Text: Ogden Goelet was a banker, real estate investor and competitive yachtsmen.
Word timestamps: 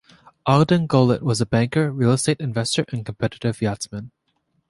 Ogden 0.47 0.87
Goelet 0.87 1.21
was 1.21 1.41
a 1.41 1.45
banker, 1.45 1.91
real 1.91 2.11
estate 2.11 2.39
investor 2.39 2.85
and 2.91 3.05
competitive 3.05 3.61
yachtsmen. 3.61 4.09